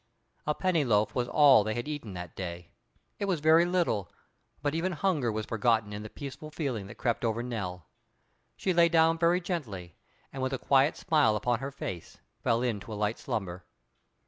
A 0.47 0.55
penny 0.55 0.83
loaf 0.83 1.13
was 1.13 1.27
all 1.27 1.63
they 1.63 1.75
had 1.75 1.87
eaten 1.87 2.15
that 2.15 2.35
day. 2.35 2.71
It 3.19 3.25
was 3.25 3.39
very 3.39 3.65
little, 3.65 4.11
but 4.63 4.73
even 4.73 4.93
hunger 4.93 5.31
was 5.31 5.45
forgotten 5.45 5.93
in 5.93 6.01
the 6.01 6.09
peaceful 6.09 6.49
feeling 6.49 6.87
that 6.87 6.97
crept 6.97 7.23
over 7.23 7.43
Nell. 7.43 7.85
She 8.57 8.73
lay 8.73 8.89
down 8.89 9.19
very 9.19 9.39
gently, 9.39 9.95
and 10.33 10.41
with 10.41 10.53
a 10.53 10.57
quiet 10.57 10.97
smile 10.97 11.35
upon 11.35 11.59
her 11.59 11.69
face, 11.71 12.17
fell 12.41 12.63
into 12.63 12.91
a 12.91 12.95
light 12.97 13.19
slumber. 13.19 13.63